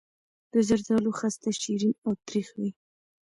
د 0.53 0.55
زردالو 0.67 1.11
خسته 1.19 1.49
شیرین 1.61 1.93
او 2.05 2.11
تریخ 2.27 2.47
وي. 2.59 2.69